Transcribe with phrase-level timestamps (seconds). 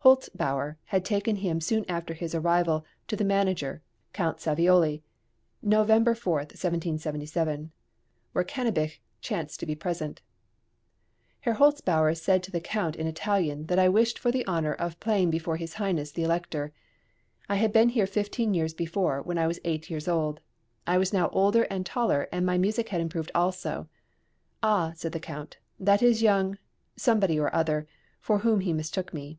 [0.00, 5.02] Holz bauer had taken him soon after his arrival to the manager, Count Savioli
[5.62, 10.20] (November 4, 1777),where Cannabich chanced to be present:
[11.40, 15.00] Herr Holzbauer said to the Count in Italian that I wished for the honour of
[15.00, 16.72] playing before his Highness the Elector:
[17.48, 20.40] I had been here fifteen years before, when I was eight years old;
[20.86, 23.88] I was now older and taller, and my music had improved also.
[24.62, 26.58] "Ah," said the Count, "that is young,"
[26.96, 27.86] somebody or other
[28.18, 29.38] for whom he mistook me.